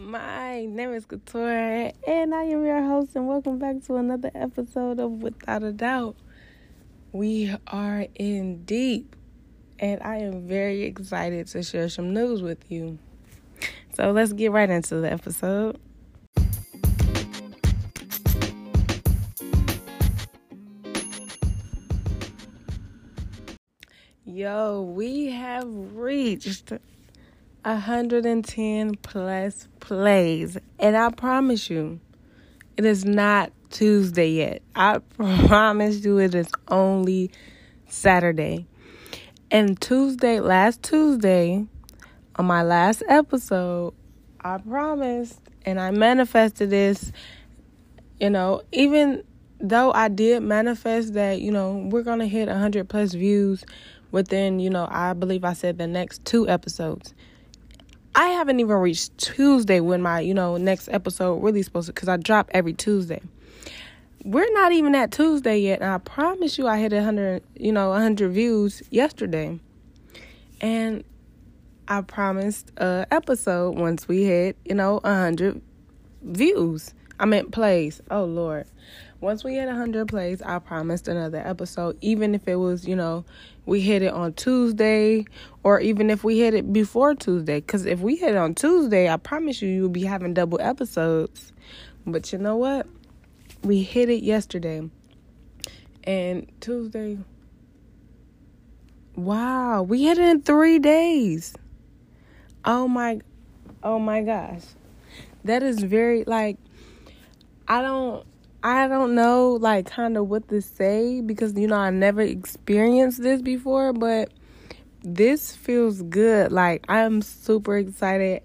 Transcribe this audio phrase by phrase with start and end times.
[0.00, 4.98] My name is Couture, and I am your host, and welcome back to another episode
[4.98, 6.16] of Without a Doubt.
[7.12, 9.14] We are in deep,
[9.78, 12.98] and I am very excited to share some news with you.
[13.92, 15.78] So let's get right into the episode.
[24.24, 26.72] Yo, we have reached
[27.64, 30.56] 110 plus plays.
[30.78, 32.00] And I promise you,
[32.76, 34.62] it is not Tuesday yet.
[34.74, 34.98] I
[35.46, 37.30] promise you, it is only
[37.86, 38.66] Saturday.
[39.50, 41.66] And Tuesday, last Tuesday,
[42.36, 43.94] on my last episode,
[44.40, 47.12] I promised and I manifested this.
[48.18, 49.24] You know, even
[49.60, 53.64] though I did manifest that, you know, we're going to hit 100 plus views
[54.10, 57.14] within, you know, I believe I said the next two episodes.
[58.14, 62.08] I haven't even reached Tuesday when my, you know, next episode really supposed to, because
[62.08, 63.20] I drop every Tuesday.
[64.24, 67.72] We're not even at Tuesday yet, and I promise you, I hit a hundred, you
[67.72, 69.58] know, a hundred views yesterday,
[70.60, 71.04] and
[71.88, 75.62] I promised a episode once we hit, you know, a hundred
[76.22, 76.92] views.
[77.18, 78.00] I meant plays.
[78.10, 78.66] Oh Lord.
[79.20, 83.26] Once we hit 100 plays, I promised another episode, even if it was, you know,
[83.66, 85.26] we hit it on Tuesday
[85.62, 87.60] or even if we hit it before Tuesday.
[87.60, 91.52] Because if we hit it on Tuesday, I promise you, you'll be having double episodes.
[92.06, 92.86] But you know what?
[93.62, 94.88] We hit it yesterday.
[96.04, 97.18] And Tuesday,
[99.16, 101.54] wow, we hit it in three days.
[102.64, 103.20] Oh my,
[103.82, 104.62] oh my gosh.
[105.44, 106.56] That is very, like,
[107.68, 108.26] I don't
[108.62, 113.22] I don't know like kind of what to say because you know I never experienced
[113.22, 114.32] this before, but
[115.02, 116.52] this feels good.
[116.52, 118.42] Like I'm super excited.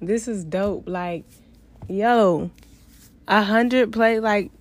[0.00, 0.88] This is dope.
[0.88, 1.24] Like,
[1.88, 2.50] yo,
[3.26, 4.52] a hundred play like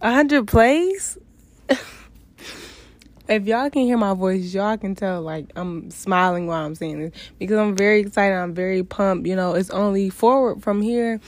[0.00, 1.18] a hundred plays.
[3.28, 7.00] if y'all can hear my voice, y'all can tell like I'm smiling while I'm saying
[7.00, 8.36] this because I'm very excited.
[8.36, 9.26] I'm very pumped.
[9.26, 11.20] You know, it's only forward from here,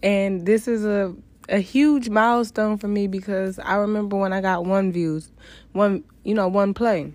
[0.00, 1.12] and this is a
[1.48, 5.30] a huge milestone for me because I remember when I got one views,
[5.72, 7.12] one you know one play,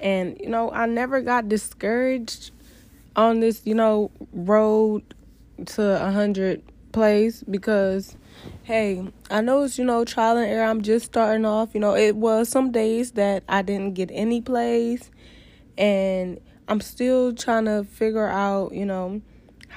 [0.00, 2.50] and you know I never got discouraged
[3.16, 5.02] on this you know road
[5.66, 8.16] to a hundred plays because
[8.62, 10.64] hey I know it's you know trial and error.
[10.64, 11.70] I'm just starting off.
[11.74, 15.10] You know it was some days that I didn't get any plays,
[15.76, 19.22] and I'm still trying to figure out you know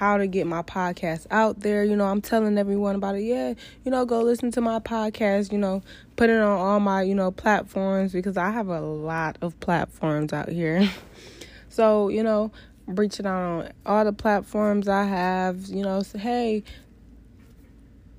[0.02, 1.84] how to get my podcast out there.
[1.84, 3.22] You know, I'm telling everyone about it.
[3.22, 3.54] Yeah,
[3.86, 5.84] you know, go listen to my podcast, you know,
[6.16, 10.34] put it on all my, you know, platforms because I have a lot of platforms
[10.34, 10.90] out here.
[11.70, 12.52] so, you know,
[12.88, 16.64] reaching out on all the platforms I have, you know, say, hey,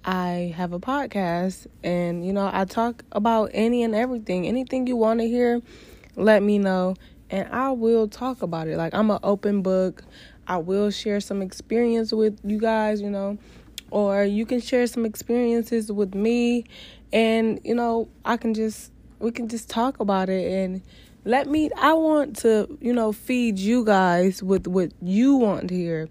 [0.04, 4.46] I have a podcast and, you know, I talk about any and everything.
[4.46, 5.60] Anything you want to hear,
[6.14, 6.94] let me know
[7.32, 8.76] and I will talk about it.
[8.76, 10.04] Like I'm an open book.
[10.46, 13.38] I will share some experience with you guys, you know,
[13.90, 16.64] or you can share some experiences with me
[17.12, 20.82] and you know, I can just we can just talk about it and
[21.24, 25.74] let me I want to, you know, feed you guys with what you want to
[25.74, 26.08] hear.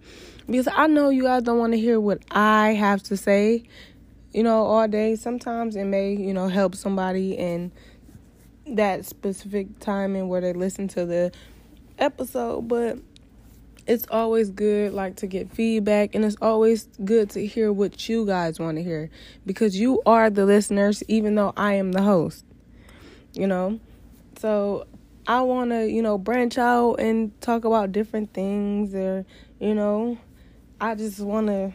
[0.48, 3.64] Because I know you guys don't want to hear what I have to say,
[4.34, 5.16] you know, all day.
[5.16, 7.72] Sometimes it may, you know, help somebody in
[8.68, 11.32] that specific time and where they listen to the
[12.00, 12.98] episode, but
[13.88, 18.26] it's always good like to get feedback and it's always good to hear what you
[18.26, 19.10] guys want to hear
[19.46, 22.46] because you are the listeners even though I am the host.
[23.34, 23.80] You know?
[24.38, 24.88] So
[25.28, 29.26] I want to, you know, branch out and talk about different things or,
[29.60, 30.18] you know,
[30.80, 31.74] I just want to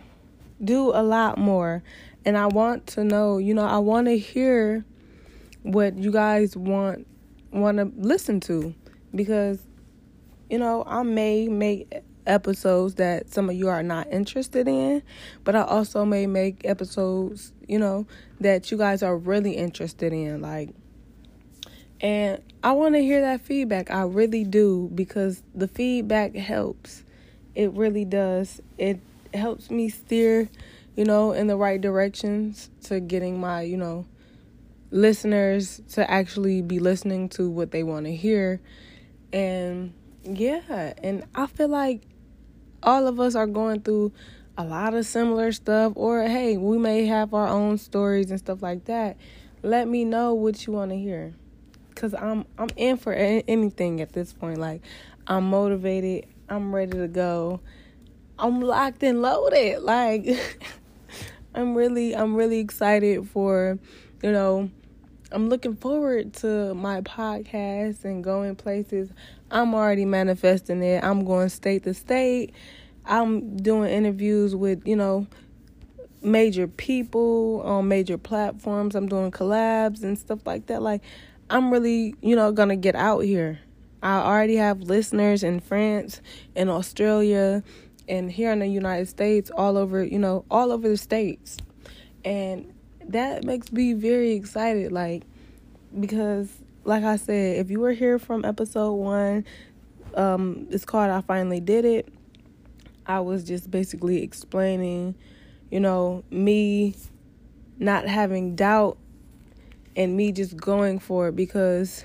[0.63, 1.83] do a lot more
[2.25, 4.85] and I want to know, you know, I want to hear
[5.63, 7.07] what you guys want
[7.53, 8.75] want to listen to
[9.15, 9.61] because
[10.51, 11.93] you know, I may make
[12.27, 15.03] episodes that some of you are not interested in,
[15.45, 18.07] but I also may make episodes, you know,
[18.41, 20.71] that you guys are really interested in like
[22.01, 23.91] and I want to hear that feedback.
[23.91, 27.05] I really do because the feedback helps.
[27.55, 28.61] It really does.
[28.77, 29.01] It
[29.33, 30.51] helps me steer,
[30.95, 34.05] you know, in the right directions to getting my, you know,
[34.91, 38.61] listeners to actually be listening to what they want to hear.
[39.33, 39.95] And
[40.27, 42.03] yeah, and I feel like
[42.83, 44.13] all of us are going through
[44.59, 48.63] a lot of similar stuff or hey, we may have our own stories and stuff
[48.63, 49.17] like that.
[49.63, 51.35] Let me know what you want to hear.
[51.95, 54.59] Cuz I'm I'm in for anything at this point.
[54.59, 54.83] Like
[55.27, 57.61] I'm motivated, I'm ready to go.
[58.39, 59.83] I'm locked and loaded.
[59.83, 60.27] Like
[61.55, 63.79] I'm really I'm really excited for,
[64.23, 64.71] you know,
[65.33, 69.11] I'm looking forward to my podcast and going places.
[69.51, 71.03] I'm already manifesting it.
[71.05, 72.53] I'm going state to state.
[73.05, 75.27] I'm doing interviews with, you know,
[76.23, 78.95] major people on major platforms.
[78.95, 80.83] I'm doing collabs and stuff like that.
[80.83, 81.03] Like
[81.49, 83.61] I'm really, you know, going to get out here.
[84.03, 86.21] I already have listeners in France
[86.55, 87.63] and Australia
[88.09, 91.57] and here in the United States, all over, you know, all over the states.
[92.25, 92.73] And
[93.09, 95.23] that makes me very excited like
[95.99, 96.49] because
[96.87, 99.45] like I said, if you were here from episode 1,
[100.15, 102.09] um it's called I finally did it.
[103.07, 105.15] I was just basically explaining,
[105.71, 106.95] you know, me
[107.79, 108.99] not having doubt
[109.97, 112.05] and me just going for it because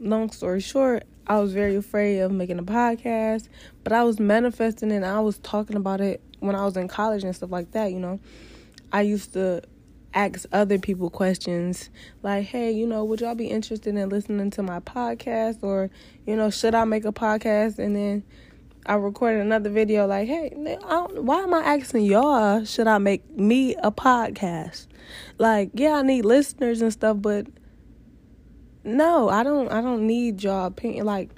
[0.00, 3.48] long story short, I was very afraid of making a podcast,
[3.84, 7.24] but I was manifesting and I was talking about it when I was in college
[7.24, 8.20] and stuff like that, you know.
[8.92, 9.62] I used to
[10.16, 11.90] ask other people questions
[12.22, 15.58] like, hey, you know, would y'all be interested in listening to my podcast?
[15.62, 15.90] Or,
[16.26, 17.78] you know, should I make a podcast?
[17.78, 18.24] And then
[18.86, 23.76] I recorded another video like, hey, why am I asking y'all, should I make me
[23.76, 24.86] a podcast?
[25.38, 27.46] Like, yeah, I need listeners and stuff, but
[28.82, 31.04] no, I don't I don't need y'all opinion.
[31.04, 31.30] Like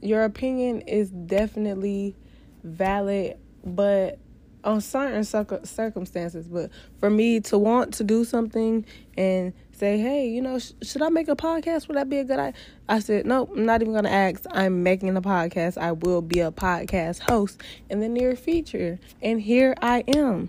[0.00, 2.16] your opinion is definitely
[2.64, 4.18] valid, but
[4.66, 6.48] on certain circumstances.
[6.48, 8.84] But for me to want to do something
[9.16, 11.88] and say, hey, you know, sh- should I make a podcast?
[11.88, 12.60] Would that be a good idea?
[12.88, 14.44] I said, nope, I'm not even going to ask.
[14.50, 15.78] I'm making a podcast.
[15.78, 18.98] I will be a podcast host in the near future.
[19.22, 20.48] And here I am,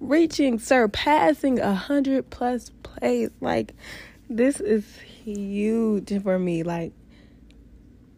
[0.00, 3.30] reaching, surpassing a hundred plus plays.
[3.40, 3.74] Like,
[4.30, 6.62] this is huge for me.
[6.62, 6.92] Like,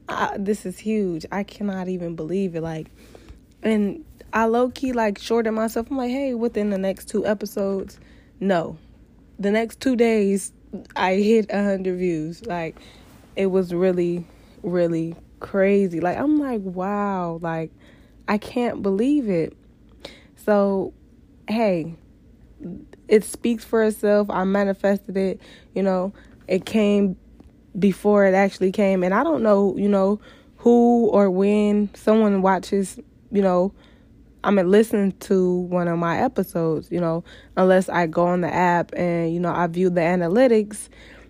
[0.08, 1.26] I, this is huge.
[1.32, 2.62] I cannot even believe it.
[2.62, 2.88] Like,
[3.62, 5.90] and I low key like shorted myself.
[5.90, 7.98] I'm like, hey, within the next two episodes,
[8.40, 8.78] no,
[9.38, 10.52] the next two days,
[10.96, 12.44] I hit a hundred views.
[12.44, 12.76] Like,
[13.36, 14.26] it was really,
[14.62, 16.00] really crazy.
[16.00, 17.70] Like, I'm like, wow, like,
[18.26, 19.56] I can't believe it.
[20.36, 20.92] So,
[21.48, 21.94] hey,
[23.06, 24.28] it speaks for itself.
[24.30, 25.40] I manifested it.
[25.74, 26.12] You know,
[26.46, 27.16] it came
[27.78, 29.02] before it actually came.
[29.02, 30.20] And I don't know, you know,
[30.58, 32.98] who or when someone watches,
[33.30, 33.72] you know,
[34.48, 37.22] I'm mean, listen to one of my episodes, you know,
[37.58, 40.88] unless I go on the app and, you know, I view the analytics.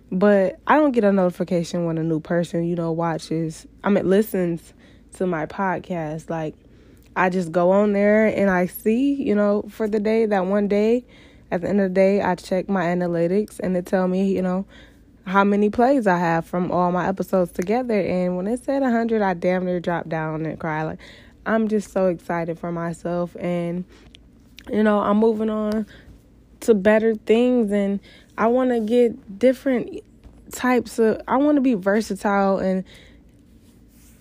[0.09, 4.09] But I don't get a notification when a new person, you know, watches, I mean,
[4.09, 4.73] listens
[5.15, 6.29] to my podcast.
[6.29, 6.55] Like,
[7.13, 10.69] I just go on there and I see, you know, for the day, that one
[10.69, 11.03] day,
[11.51, 14.41] at the end of the day, I check my analytics and it tell me, you
[14.41, 14.65] know,
[15.25, 17.99] how many plays I have from all my episodes together.
[17.99, 20.83] And when it said 100, I damn near dropped down and cried.
[20.83, 20.99] Like,
[21.45, 23.35] I'm just so excited for myself.
[23.39, 23.85] And,
[24.71, 25.85] you know, I'm moving on
[26.61, 27.71] to better things.
[27.71, 27.99] And
[28.37, 30.01] I want to get different
[30.51, 32.85] types of, I want to be versatile in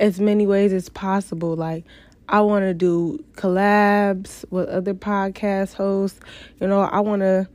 [0.01, 1.57] as many ways as possible.
[1.57, 1.85] Like,
[2.29, 6.21] I want to do collabs with other podcast hosts.
[6.61, 7.49] You know, I want to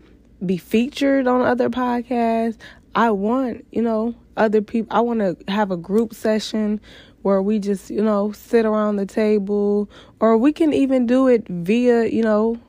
[0.46, 2.58] be featured on other podcasts.
[2.96, 6.82] I want, you know, other people, I want to have a group session
[7.24, 9.90] where we just, you know, sit around the table,
[10.20, 12.60] or we can even do it via, you know,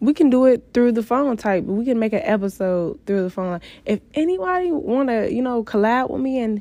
[0.00, 1.64] we can do it through the phone type.
[1.64, 3.60] We can make an episode through the phone.
[3.86, 6.60] If anybody want to, you know, collab with me and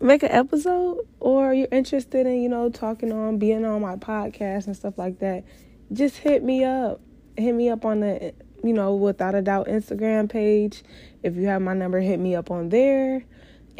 [0.00, 4.66] make an episode, or you're interested in, you know, talking on, being on my podcast
[4.66, 5.44] and stuff like that,
[5.92, 7.00] just hit me up.
[7.36, 10.82] Hit me up on the you know, without a doubt Instagram page.
[11.22, 13.24] If you have my number, hit me up on there.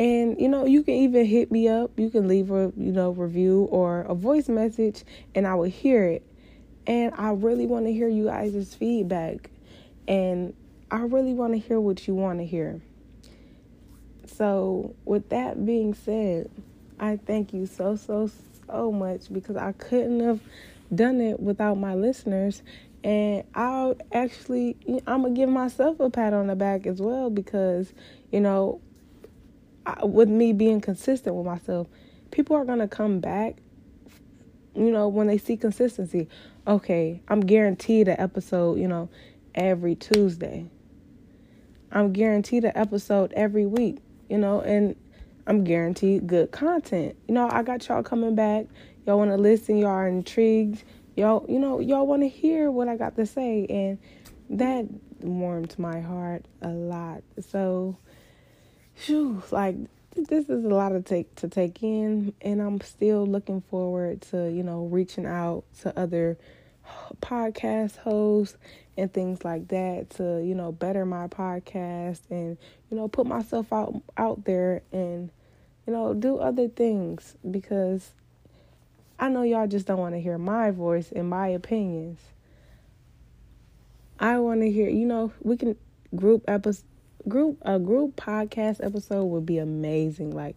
[0.00, 1.90] And you know, you can even hit me up.
[1.98, 5.04] You can leave a, you know, review or a voice message
[5.34, 6.26] and I will hear it.
[6.86, 9.50] And I really want to hear you guys' feedback.
[10.08, 10.54] And
[10.90, 12.80] I really want to hear what you want to hear.
[14.24, 16.50] So, with that being said,
[16.98, 18.30] I thank you so, so,
[18.66, 20.40] so much because I couldn't have
[20.94, 22.62] done it without my listeners
[23.04, 24.76] and I'll actually
[25.06, 27.92] I'm gonna give myself a pat on the back as well because
[28.30, 28.80] you know
[29.86, 31.86] I, with me being consistent with myself
[32.30, 33.56] people are gonna come back
[34.74, 36.28] you know when they see consistency.
[36.66, 39.08] Okay I'm guaranteed an episode you know
[39.54, 40.66] every Tuesday.
[41.92, 44.96] I'm guaranteed an episode every week you know and
[45.46, 47.16] I'm guaranteed good content.
[47.26, 48.66] You know I got y'all coming back.
[49.06, 49.78] Y'all want to listen.
[49.78, 50.84] Y'all are intrigued.
[51.16, 53.98] Y'all you know y'all want to hear what i got to say and
[54.50, 54.86] that
[55.20, 57.22] warmed my heart a lot.
[57.40, 57.96] So
[59.06, 59.76] whew, like
[60.14, 64.50] this is a lot to take to take in, and I'm still looking forward to
[64.50, 66.38] you know reaching out to other
[67.22, 68.56] podcast hosts
[68.96, 72.58] and things like that to you know better my podcast and
[72.90, 75.30] you know put myself out out there and
[75.86, 78.10] you know do other things because
[79.18, 82.18] I know y'all just don't want to hear my voice and my opinions.
[84.18, 85.76] I want to hear, you know, we can
[86.14, 86.84] group episode
[87.28, 90.56] group a group podcast episode would be amazing like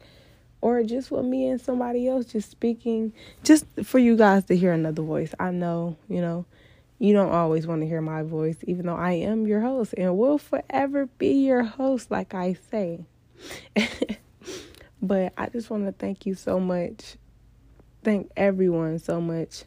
[0.61, 3.11] or just with me and somebody else just speaking
[3.43, 5.33] just for you guys to hear another voice.
[5.37, 6.45] I know, you know,
[6.99, 10.17] you don't always want to hear my voice even though I am your host and
[10.17, 13.05] will forever be your host like I say.
[15.01, 17.17] but I just want to thank you so much
[18.03, 19.63] thank everyone so much,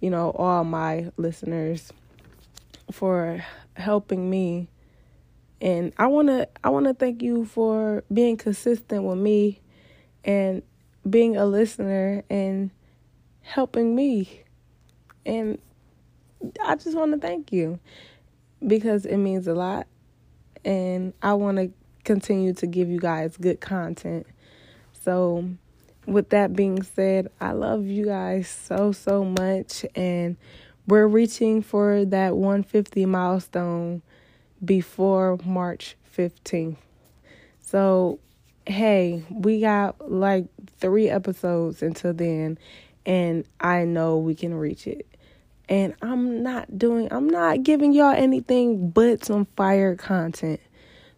[0.00, 1.92] you know, all my listeners
[2.90, 3.44] for
[3.74, 4.68] helping me.
[5.60, 9.60] And I want to I want to thank you for being consistent with me
[10.24, 10.62] and
[11.08, 12.70] being a listener and
[13.42, 14.42] helping me.
[15.26, 15.58] And
[16.64, 17.78] I just want to thank you
[18.66, 19.86] because it means a lot
[20.64, 21.70] and I want to
[22.04, 24.26] continue to give you guys good content.
[25.04, 25.48] So,
[26.06, 29.84] with that being said, I love you guys so, so much.
[29.94, 30.36] And
[30.86, 34.02] we're reaching for that 150 milestone
[34.64, 36.76] before March 15th.
[37.60, 38.18] So,
[38.66, 40.46] hey, we got like
[40.78, 42.58] three episodes until then,
[43.06, 45.06] and I know we can reach it.
[45.68, 50.60] And I'm not doing, I'm not giving y'all anything but some fire content.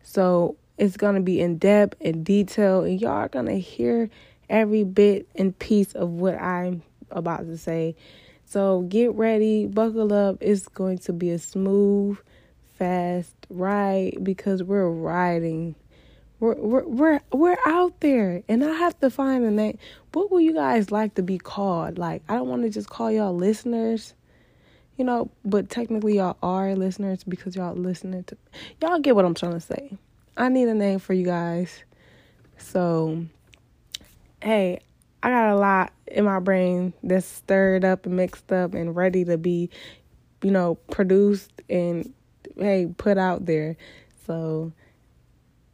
[0.02, 4.10] So, it's going to be in depth and detail, and y'all are going to hear
[4.48, 7.96] every bit and piece of what I'm about to say.
[8.44, 10.36] So get ready, buckle up.
[10.40, 12.18] It's going to be a smooth,
[12.82, 15.76] fast ride because we're riding.
[16.40, 19.78] We're we're we're we're out there, and I have to find a name.
[20.12, 21.96] What would you guys like to be called?
[21.96, 24.14] Like I don't want to just call y'all listeners,
[24.96, 28.36] you know, but technically y'all are listeners because y'all listening to.
[28.80, 29.96] Y'all get what I'm trying to say.
[30.36, 31.84] I need a name for you guys.
[32.58, 33.24] So
[34.42, 34.80] hey,
[35.22, 39.24] I got a lot in my brain that's stirred up and mixed up and ready
[39.26, 39.70] to be,
[40.42, 42.12] you know, produced and
[42.58, 43.76] hey, put out there.
[44.26, 44.72] So,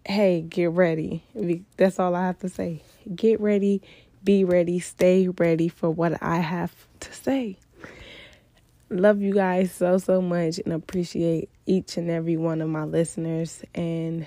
[0.05, 1.23] hey, get ready.
[1.77, 2.83] That's all I have to say.
[3.15, 3.83] Get ready,
[4.25, 7.59] be ready, stay ready for what I have to say.
[8.91, 13.63] Love you guys so, so much and appreciate each and every one of my listeners.
[13.75, 14.27] And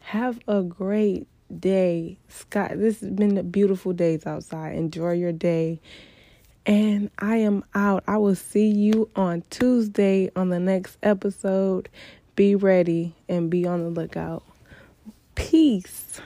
[0.00, 1.26] have a great
[1.58, 2.18] day.
[2.28, 4.76] Scott, this has been a beautiful days outside.
[4.76, 5.80] Enjoy your day.
[6.68, 8.04] And I am out.
[8.06, 11.88] I will see you on Tuesday on the next episode.
[12.36, 14.42] Be ready and be on the lookout.
[15.34, 16.20] Peace.